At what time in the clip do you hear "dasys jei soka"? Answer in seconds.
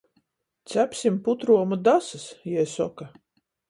1.85-3.13